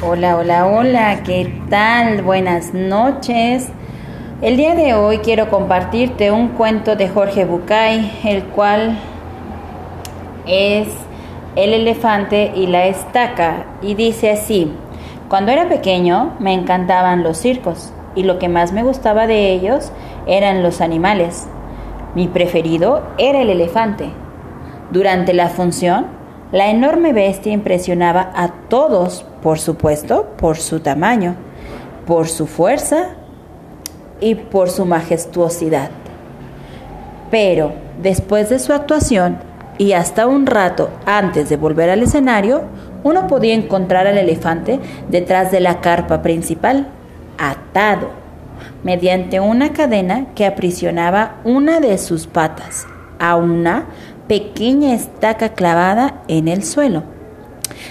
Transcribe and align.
Hola, 0.00 0.36
hola, 0.36 0.68
hola, 0.68 1.24
¿qué 1.24 1.52
tal? 1.68 2.22
Buenas 2.22 2.72
noches. 2.72 3.66
El 4.40 4.56
día 4.56 4.76
de 4.76 4.94
hoy 4.94 5.18
quiero 5.18 5.50
compartirte 5.50 6.30
un 6.30 6.50
cuento 6.50 6.94
de 6.94 7.08
Jorge 7.08 7.44
Bucay, 7.44 8.20
el 8.22 8.44
cual 8.44 8.96
es 10.46 10.86
El 11.56 11.74
elefante 11.74 12.52
y 12.54 12.68
la 12.68 12.86
estaca, 12.86 13.66
y 13.82 13.96
dice 13.96 14.30
así, 14.30 14.70
cuando 15.28 15.50
era 15.50 15.68
pequeño 15.68 16.36
me 16.38 16.54
encantaban 16.54 17.24
los 17.24 17.38
circos, 17.38 17.92
y 18.14 18.22
lo 18.22 18.38
que 18.38 18.48
más 18.48 18.70
me 18.70 18.84
gustaba 18.84 19.26
de 19.26 19.52
ellos 19.52 19.90
eran 20.28 20.62
los 20.62 20.80
animales. 20.80 21.48
Mi 22.14 22.28
preferido 22.28 23.02
era 23.18 23.40
el 23.40 23.50
elefante. 23.50 24.10
Durante 24.92 25.34
la 25.34 25.48
función, 25.48 26.17
la 26.52 26.70
enorme 26.70 27.12
bestia 27.12 27.52
impresionaba 27.52 28.32
a 28.34 28.48
todos, 28.68 29.24
por 29.42 29.58
supuesto, 29.58 30.32
por 30.38 30.56
su 30.56 30.80
tamaño, 30.80 31.34
por 32.06 32.28
su 32.28 32.46
fuerza 32.46 33.10
y 34.20 34.34
por 34.34 34.70
su 34.70 34.86
majestuosidad. 34.86 35.90
Pero 37.30 37.72
después 38.02 38.48
de 38.48 38.58
su 38.58 38.72
actuación 38.72 39.38
y 39.76 39.92
hasta 39.92 40.26
un 40.26 40.46
rato 40.46 40.90
antes 41.04 41.48
de 41.48 41.56
volver 41.56 41.90
al 41.90 42.02
escenario, 42.02 42.62
uno 43.04 43.26
podía 43.26 43.54
encontrar 43.54 44.06
al 44.06 44.18
elefante 44.18 44.80
detrás 45.08 45.52
de 45.52 45.60
la 45.60 45.80
carpa 45.80 46.22
principal, 46.22 46.88
atado, 47.36 48.08
mediante 48.82 49.38
una 49.38 49.72
cadena 49.72 50.26
que 50.34 50.46
aprisionaba 50.46 51.36
una 51.44 51.78
de 51.80 51.98
sus 51.98 52.26
patas 52.26 52.86
a 53.18 53.36
una 53.36 53.86
pequeña 54.28 54.94
estaca 54.94 55.54
clavada 55.54 56.22
en 56.28 56.48
el 56.48 56.62
suelo. 56.62 57.02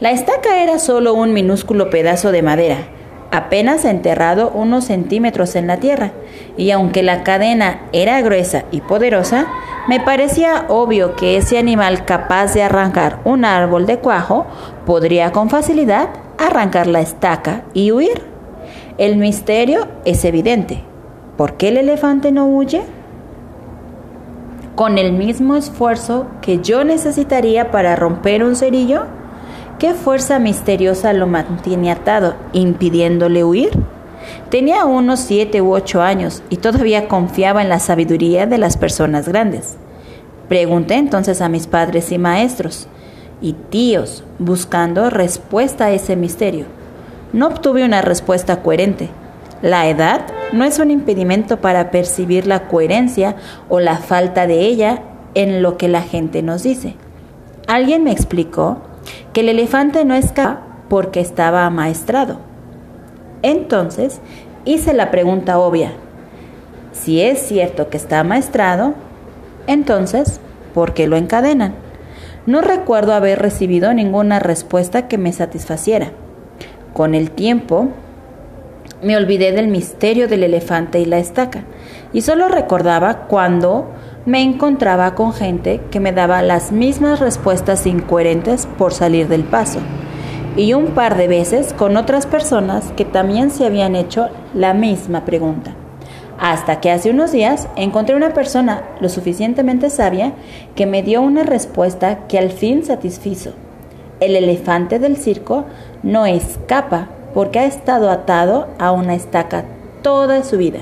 La 0.00 0.10
estaca 0.10 0.62
era 0.62 0.78
solo 0.78 1.14
un 1.14 1.32
minúsculo 1.32 1.90
pedazo 1.90 2.30
de 2.32 2.42
madera, 2.42 2.88
apenas 3.30 3.84
enterrado 3.84 4.50
unos 4.50 4.84
centímetros 4.84 5.56
en 5.56 5.66
la 5.66 5.78
tierra, 5.78 6.12
y 6.56 6.70
aunque 6.70 7.02
la 7.02 7.22
cadena 7.22 7.80
era 7.92 8.20
gruesa 8.20 8.64
y 8.70 8.80
poderosa, 8.80 9.46
me 9.88 10.00
parecía 10.00 10.66
obvio 10.68 11.16
que 11.16 11.38
ese 11.38 11.58
animal 11.58 12.04
capaz 12.04 12.52
de 12.52 12.62
arrancar 12.62 13.20
un 13.24 13.44
árbol 13.44 13.86
de 13.86 13.98
cuajo 13.98 14.46
podría 14.84 15.32
con 15.32 15.48
facilidad 15.48 16.10
arrancar 16.36 16.86
la 16.86 17.00
estaca 17.00 17.64
y 17.72 17.90
huir. 17.90 18.22
El 18.98 19.16
misterio 19.16 19.88
es 20.04 20.24
evidente. 20.24 20.82
¿Por 21.36 21.56
qué 21.56 21.68
el 21.68 21.78
elefante 21.78 22.32
no 22.32 22.46
huye? 22.46 22.82
Con 24.78 24.96
el 24.96 25.12
mismo 25.12 25.56
esfuerzo 25.56 26.28
que 26.40 26.60
yo 26.60 26.84
necesitaría 26.84 27.72
para 27.72 27.96
romper 27.96 28.44
un 28.44 28.54
cerillo, 28.54 29.06
¿Qué 29.80 29.92
fuerza 29.92 30.38
misteriosa 30.38 31.12
lo 31.12 31.26
mantiene 31.26 31.90
atado, 31.90 32.36
impidiéndole 32.52 33.42
huir? 33.42 33.70
Tenía 34.50 34.84
unos 34.84 35.18
siete 35.18 35.60
u 35.62 35.72
ocho 35.74 36.00
años 36.00 36.44
y 36.48 36.58
todavía 36.58 37.08
confiaba 37.08 37.60
en 37.60 37.68
la 37.68 37.80
sabiduría 37.80 38.46
de 38.46 38.58
las 38.58 38.76
personas 38.76 39.26
grandes. 39.26 39.74
Pregunté 40.48 40.94
entonces 40.94 41.40
a 41.40 41.48
mis 41.48 41.66
padres 41.66 42.12
y 42.12 42.18
maestros 42.18 42.86
y 43.42 43.54
tíos, 43.54 44.22
buscando 44.38 45.10
respuesta 45.10 45.86
a 45.86 45.90
ese 45.90 46.14
misterio. 46.14 46.66
No 47.32 47.48
obtuve 47.48 47.84
una 47.84 48.00
respuesta 48.00 48.62
coherente. 48.62 49.10
La 49.62 49.88
edad 49.88 50.22
no 50.52 50.64
es 50.64 50.78
un 50.78 50.90
impedimento 50.90 51.60
para 51.60 51.90
percibir 51.90 52.46
la 52.46 52.68
coherencia 52.68 53.36
o 53.68 53.80
la 53.80 53.96
falta 53.96 54.46
de 54.46 54.60
ella 54.60 55.02
en 55.34 55.62
lo 55.62 55.76
que 55.76 55.88
la 55.88 56.02
gente 56.02 56.42
nos 56.42 56.62
dice. 56.62 56.94
Alguien 57.66 58.04
me 58.04 58.12
explicó 58.12 58.78
que 59.32 59.40
el 59.40 59.48
elefante 59.48 60.04
no 60.04 60.14
escapa 60.14 60.62
porque 60.88 61.20
estaba 61.20 61.66
amaestrado. 61.66 62.38
Entonces 63.42 64.20
hice 64.64 64.94
la 64.94 65.10
pregunta 65.10 65.58
obvia. 65.58 65.92
Si 66.92 67.20
es 67.20 67.40
cierto 67.40 67.90
que 67.90 67.96
está 67.96 68.20
amaestrado, 68.20 68.94
entonces, 69.66 70.40
¿por 70.74 70.94
qué 70.94 71.06
lo 71.06 71.16
encadenan? 71.16 71.74
No 72.46 72.62
recuerdo 72.62 73.12
haber 73.12 73.38
recibido 73.38 73.92
ninguna 73.92 74.38
respuesta 74.38 75.08
que 75.08 75.18
me 75.18 75.32
satisfaciera. 75.32 76.12
Con 76.94 77.14
el 77.14 77.30
tiempo, 77.30 77.88
me 79.02 79.16
olvidé 79.16 79.52
del 79.52 79.68
misterio 79.68 80.28
del 80.28 80.42
elefante 80.42 81.00
y 81.00 81.04
la 81.04 81.18
estaca, 81.18 81.64
y 82.12 82.22
solo 82.22 82.48
recordaba 82.48 83.26
cuando 83.26 83.90
me 84.26 84.42
encontraba 84.42 85.14
con 85.14 85.32
gente 85.32 85.80
que 85.90 86.00
me 86.00 86.12
daba 86.12 86.42
las 86.42 86.72
mismas 86.72 87.20
respuestas 87.20 87.86
incoherentes 87.86 88.66
por 88.78 88.92
salir 88.92 89.28
del 89.28 89.44
paso, 89.44 89.78
y 90.56 90.74
un 90.74 90.88
par 90.88 91.16
de 91.16 91.28
veces 91.28 91.72
con 91.72 91.96
otras 91.96 92.26
personas 92.26 92.92
que 92.96 93.04
también 93.04 93.50
se 93.50 93.64
habían 93.64 93.94
hecho 93.94 94.28
la 94.54 94.74
misma 94.74 95.24
pregunta. 95.24 95.74
Hasta 96.40 96.80
que 96.80 96.90
hace 96.90 97.10
unos 97.10 97.32
días 97.32 97.68
encontré 97.76 98.14
una 98.14 98.32
persona 98.32 98.84
lo 99.00 99.08
suficientemente 99.08 99.90
sabia 99.90 100.34
que 100.76 100.86
me 100.86 101.02
dio 101.02 101.20
una 101.20 101.42
respuesta 101.42 102.26
que 102.28 102.38
al 102.38 102.50
fin 102.50 102.84
satisfizo. 102.84 103.54
El 104.20 104.36
elefante 104.36 105.00
del 105.00 105.16
circo 105.16 105.64
no 106.02 106.26
escapa 106.26 107.08
porque 107.34 107.58
ha 107.58 107.66
estado 107.66 108.10
atado 108.10 108.68
a 108.78 108.92
una 108.92 109.14
estaca 109.14 109.64
toda 110.02 110.42
su 110.44 110.58
vida, 110.58 110.80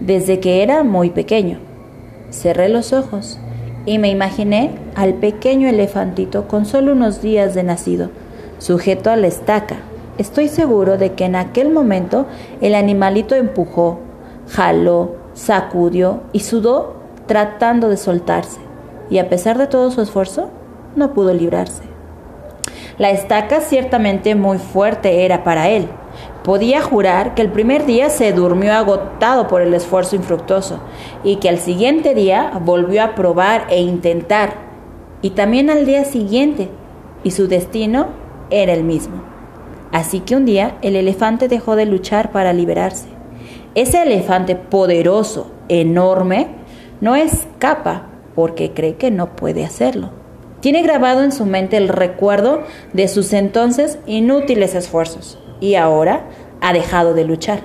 desde 0.00 0.40
que 0.40 0.62
era 0.62 0.84
muy 0.84 1.10
pequeño. 1.10 1.58
Cerré 2.30 2.68
los 2.68 2.92
ojos 2.92 3.38
y 3.84 3.98
me 3.98 4.10
imaginé 4.10 4.70
al 4.94 5.14
pequeño 5.14 5.68
elefantito 5.68 6.48
con 6.48 6.66
solo 6.66 6.92
unos 6.92 7.20
días 7.20 7.54
de 7.54 7.62
nacido, 7.62 8.10
sujeto 8.58 9.10
a 9.10 9.16
la 9.16 9.26
estaca. 9.26 9.76
Estoy 10.18 10.48
seguro 10.48 10.98
de 10.98 11.12
que 11.12 11.24
en 11.24 11.36
aquel 11.36 11.70
momento 11.70 12.26
el 12.60 12.74
animalito 12.74 13.34
empujó, 13.34 14.00
jaló, 14.48 15.16
sacudió 15.34 16.20
y 16.32 16.40
sudó 16.40 16.96
tratando 17.26 17.88
de 17.88 17.96
soltarse, 17.96 18.60
y 19.10 19.18
a 19.18 19.28
pesar 19.28 19.58
de 19.58 19.66
todo 19.66 19.90
su 19.90 20.02
esfuerzo, 20.02 20.50
no 20.96 21.14
pudo 21.14 21.32
librarse. 21.32 21.91
La 22.98 23.10
estaca 23.10 23.60
ciertamente 23.60 24.34
muy 24.34 24.58
fuerte 24.58 25.24
era 25.24 25.44
para 25.44 25.68
él, 25.68 25.88
Podía 26.44 26.82
jurar 26.82 27.34
que 27.34 27.42
el 27.42 27.52
primer 27.52 27.86
día 27.86 28.10
se 28.10 28.32
durmió 28.32 28.72
agotado 28.74 29.46
por 29.46 29.62
el 29.62 29.72
esfuerzo 29.74 30.16
infructuoso 30.16 30.80
y 31.22 31.36
que 31.36 31.48
al 31.48 31.58
siguiente 31.58 32.14
día 32.14 32.60
volvió 32.64 33.04
a 33.04 33.14
probar 33.14 33.66
e 33.70 33.80
intentar, 33.80 34.54
y 35.22 35.30
también 35.30 35.70
al 35.70 35.86
día 35.86 36.04
siguiente, 36.04 36.68
y 37.22 37.30
su 37.30 37.46
destino 37.46 38.08
era 38.50 38.72
el 38.72 38.82
mismo. 38.82 39.22
Así 39.92 40.18
que 40.18 40.34
un 40.34 40.44
día 40.44 40.78
el 40.82 40.96
elefante 40.96 41.46
dejó 41.46 41.76
de 41.76 41.86
luchar 41.86 42.32
para 42.32 42.52
liberarse. 42.52 43.06
Ese 43.76 44.02
elefante 44.02 44.56
poderoso, 44.56 45.52
enorme, 45.68 46.48
no 47.00 47.14
escapa 47.14 48.08
porque 48.34 48.72
cree 48.72 48.96
que 48.96 49.12
no 49.12 49.36
puede 49.36 49.64
hacerlo. 49.64 50.21
Tiene 50.62 50.82
grabado 50.82 51.24
en 51.24 51.32
su 51.32 51.44
mente 51.44 51.76
el 51.76 51.88
recuerdo 51.88 52.62
de 52.92 53.08
sus 53.08 53.32
entonces 53.32 53.98
inútiles 54.06 54.76
esfuerzos 54.76 55.40
y 55.58 55.74
ahora 55.74 56.22
ha 56.60 56.72
dejado 56.72 57.14
de 57.14 57.24
luchar. 57.24 57.62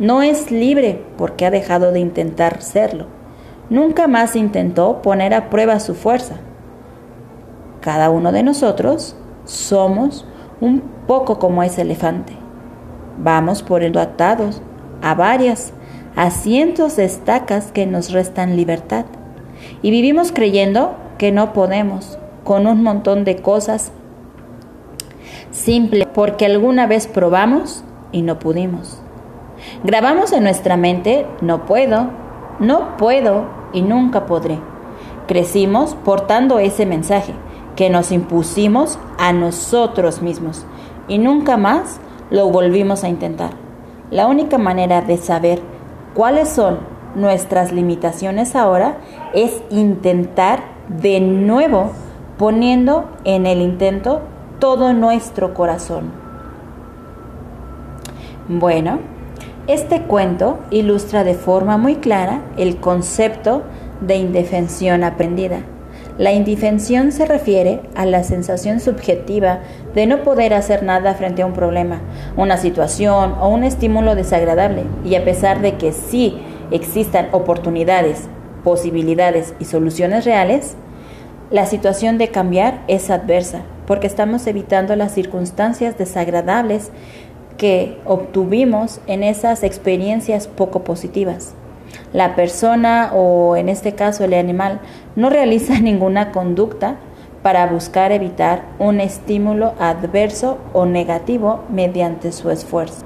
No 0.00 0.20
es 0.20 0.50
libre 0.50 1.00
porque 1.16 1.46
ha 1.46 1.52
dejado 1.52 1.92
de 1.92 2.00
intentar 2.00 2.60
serlo. 2.60 3.06
Nunca 3.70 4.08
más 4.08 4.34
intentó 4.34 5.00
poner 5.00 5.32
a 5.32 5.48
prueba 5.48 5.78
su 5.78 5.94
fuerza. 5.94 6.34
Cada 7.80 8.10
uno 8.10 8.32
de 8.32 8.42
nosotros 8.42 9.14
somos 9.44 10.26
un 10.60 10.82
poco 11.06 11.38
como 11.38 11.62
ese 11.62 11.82
elefante. 11.82 12.32
Vamos 13.16 13.62
por 13.62 13.84
el 13.84 13.96
atados 13.96 14.60
a 15.02 15.14
varias, 15.14 15.72
a 16.16 16.32
cientos 16.32 16.96
de 16.96 17.04
estacas 17.04 17.70
que 17.70 17.86
nos 17.86 18.10
restan 18.10 18.56
libertad. 18.56 19.04
Y 19.82 19.92
vivimos 19.92 20.32
creyendo 20.32 20.96
que 21.16 21.30
no 21.30 21.52
podemos, 21.52 22.18
con 22.44 22.66
un 22.66 22.82
montón 22.82 23.24
de 23.24 23.36
cosas 23.36 23.90
simple 25.50 26.06
porque 26.06 26.46
alguna 26.46 26.86
vez 26.86 27.06
probamos 27.06 27.84
y 28.12 28.22
no 28.22 28.38
pudimos. 28.38 29.00
Grabamos 29.82 30.32
en 30.32 30.44
nuestra 30.44 30.76
mente, 30.76 31.26
no 31.40 31.64
puedo, 31.64 32.08
no 32.60 32.96
puedo 32.96 33.46
y 33.72 33.82
nunca 33.82 34.26
podré. 34.26 34.58
Crecimos 35.26 35.94
portando 36.04 36.58
ese 36.58 36.86
mensaje 36.86 37.32
que 37.76 37.90
nos 37.90 38.12
impusimos 38.12 38.98
a 39.18 39.32
nosotros 39.32 40.22
mismos 40.22 40.66
y 41.08 41.18
nunca 41.18 41.56
más 41.56 41.98
lo 42.30 42.50
volvimos 42.50 43.04
a 43.04 43.08
intentar. 43.08 43.50
La 44.10 44.26
única 44.26 44.58
manera 44.58 45.00
de 45.00 45.16
saber 45.16 45.60
cuáles 46.14 46.48
son 46.48 46.78
nuestras 47.14 47.72
limitaciones 47.72 48.54
ahora 48.54 48.98
es 49.32 49.62
intentar 49.70 50.62
de 50.88 51.20
nuevo 51.20 51.90
poniendo 52.38 53.10
en 53.24 53.46
el 53.46 53.60
intento 53.60 54.22
todo 54.58 54.92
nuestro 54.92 55.54
corazón. 55.54 56.12
Bueno, 58.48 58.98
Este 59.66 60.02
cuento 60.02 60.58
ilustra 60.70 61.24
de 61.24 61.32
forma 61.32 61.78
muy 61.78 61.94
clara 61.96 62.42
el 62.58 62.76
concepto 62.76 63.62
de 64.02 64.16
indefensión 64.16 65.04
aprendida. 65.04 65.60
La 66.18 66.32
indefensión 66.32 67.12
se 67.12 67.24
refiere 67.24 67.80
a 67.94 68.04
la 68.04 68.24
sensación 68.24 68.78
subjetiva 68.78 69.60
de 69.94 70.06
no 70.06 70.22
poder 70.22 70.52
hacer 70.52 70.82
nada 70.82 71.14
frente 71.14 71.40
a 71.40 71.46
un 71.46 71.54
problema, 71.54 72.00
una 72.36 72.58
situación 72.58 73.36
o 73.40 73.48
un 73.48 73.64
estímulo 73.64 74.14
desagradable, 74.14 74.84
y 75.02 75.14
a 75.14 75.24
pesar 75.24 75.62
de 75.62 75.76
que 75.76 75.92
sí 75.92 76.42
existan 76.70 77.28
oportunidades, 77.32 78.28
posibilidades 78.64 79.54
y 79.58 79.64
soluciones 79.64 80.26
reales, 80.26 80.76
la 81.50 81.66
situación 81.66 82.18
de 82.18 82.28
cambiar 82.28 82.82
es 82.88 83.10
adversa, 83.10 83.62
porque 83.86 84.06
estamos 84.06 84.46
evitando 84.46 84.96
las 84.96 85.12
circunstancias 85.12 85.98
desagradables 85.98 86.90
que 87.58 87.98
obtuvimos 88.04 89.00
en 89.06 89.22
esas 89.22 89.62
experiencias 89.62 90.48
poco 90.48 90.84
positivas. 90.84 91.54
La 92.12 92.34
persona 92.34 93.12
o 93.14 93.56
en 93.56 93.68
este 93.68 93.94
caso 93.94 94.24
el 94.24 94.34
animal 94.34 94.80
no 95.16 95.30
realiza 95.30 95.78
ninguna 95.80 96.32
conducta 96.32 96.96
para 97.42 97.66
buscar 97.66 98.10
evitar 98.10 98.62
un 98.78 99.00
estímulo 99.00 99.74
adverso 99.78 100.58
o 100.72 100.86
negativo 100.86 101.60
mediante 101.68 102.32
su 102.32 102.50
esfuerzo. 102.50 103.04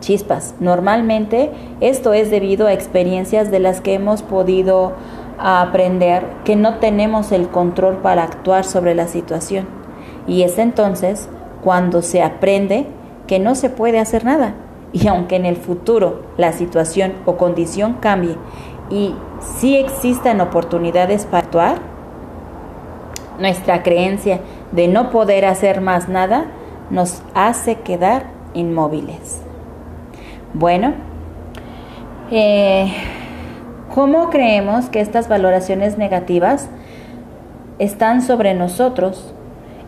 Chispas. 0.00 0.54
Normalmente 0.60 1.50
esto 1.80 2.12
es 2.12 2.30
debido 2.30 2.66
a 2.66 2.72
experiencias 2.72 3.50
de 3.50 3.58
las 3.58 3.80
que 3.80 3.94
hemos 3.94 4.22
podido 4.22 4.94
aprender 5.38 6.24
que 6.44 6.56
no 6.56 6.76
tenemos 6.76 7.32
el 7.32 7.48
control 7.48 7.98
para 7.98 8.22
actuar 8.22 8.64
sobre 8.64 8.94
la 8.94 9.08
situación. 9.08 9.66
Y 10.26 10.42
es 10.42 10.58
entonces 10.58 11.28
cuando 11.62 12.02
se 12.02 12.22
aprende 12.22 12.86
que 13.26 13.38
no 13.38 13.54
se 13.54 13.70
puede 13.70 13.98
hacer 13.98 14.24
nada. 14.24 14.54
Y 14.92 15.08
aunque 15.08 15.36
en 15.36 15.46
el 15.46 15.56
futuro 15.56 16.22
la 16.36 16.52
situación 16.52 17.14
o 17.26 17.36
condición 17.36 17.94
cambie 17.94 18.36
y 18.88 19.14
sí 19.58 19.76
existan 19.76 20.40
oportunidades 20.40 21.26
para 21.26 21.44
actuar, 21.44 21.78
nuestra 23.38 23.82
creencia 23.82 24.40
de 24.72 24.88
no 24.88 25.10
poder 25.10 25.44
hacer 25.44 25.80
más 25.80 26.08
nada 26.08 26.46
nos 26.90 27.22
hace 27.34 27.76
quedar 27.80 28.30
inmóviles. 28.54 29.42
Bueno, 30.54 30.94
eh, 32.30 32.92
¿cómo 33.94 34.30
creemos 34.30 34.88
que 34.88 35.00
estas 35.00 35.28
valoraciones 35.28 35.98
negativas 35.98 36.68
están 37.78 38.22
sobre 38.22 38.54
nosotros 38.54 39.34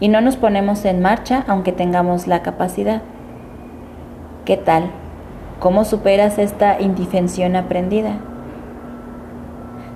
y 0.01 0.09
no 0.09 0.21
nos 0.21 0.37
ponemos 0.37 0.85
en 0.85 1.01
marcha 1.01 1.45
aunque 1.49 1.73
tengamos 1.73 2.27
la 2.27 2.43
capacidad? 2.43 3.03
¿Qué 4.45 4.57
tal? 4.57 4.91
¿Cómo 5.61 5.85
superas 5.85 6.39
esta 6.39 6.81
indefensión 6.81 7.57
aprendida? 7.57 8.17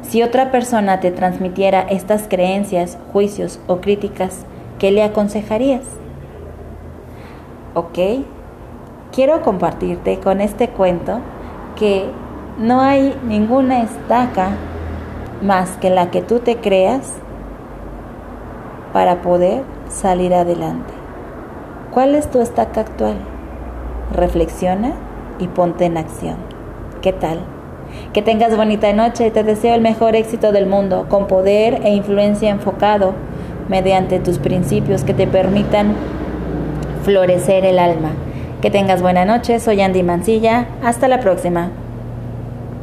Si 0.03 0.23
otra 0.23 0.51
persona 0.51 1.01
te 1.01 1.11
transmitiera 1.11 1.83
estas 1.83 2.27
creencias, 2.29 2.99
juicios 3.13 3.61
o 3.67 3.81
críticas, 3.81 4.45
¿qué 4.79 4.91
le 4.91 5.03
aconsejarías? 5.03 5.85
¿Ok? 7.75 7.99
Quiero 9.13 9.43
compartirte 9.43 10.19
con 10.19 10.41
este 10.41 10.69
cuento 10.69 11.21
que 11.77 12.11
no 12.59 12.81
hay 12.81 13.15
ninguna 13.27 13.83
estaca 13.83 14.51
más 15.43 15.71
que 15.79 15.91
la 15.91 16.11
que 16.11 16.23
tú 16.23 16.39
te 16.39 16.57
creas 16.57 17.15
para 18.93 19.23
poder 19.23 19.63
salir 19.89 20.35
adelante. 20.35 20.93
¿Cuál 21.93 22.15
es 22.15 22.31
tu 22.31 22.41
estaca 22.41 22.83
actual? 22.83 23.17
reflexiona 24.13 24.93
y 25.39 25.49
ponte 25.49 25.85
en 25.85 25.97
acción. 25.97 26.37
¿Qué 27.01 27.13
tal? 27.13 27.41
Que 28.13 28.23
tengas 28.23 28.57
bonita 28.57 28.93
noche 28.93 29.27
y 29.27 29.31
te 29.31 29.43
deseo 29.43 29.75
el 29.75 29.81
mejor 29.81 30.17
éxito 30.17 30.53
del 30.53 30.67
mundo, 30.67 31.07
con 31.09 31.27
poder 31.27 31.81
e 31.85 31.91
influencia 31.91 32.51
enfocado 32.51 33.15
mediante 33.69 34.19
tus 34.19 34.39
principios 34.39 35.05
que 35.05 35.15
te 35.15 35.27
permitan 35.27 35.95
florecer 37.03 37.65
el 37.65 37.79
alma. 37.79 38.11
Que 38.61 38.71
tengas 38.71 39.03
buena 39.03 39.25
noche, 39.25 39.59
soy 39.59 39.81
Andy 39.81 40.03
Mancilla, 40.03 40.67
hasta 40.83 41.09
la 41.09 41.21
próxima. 41.21 41.71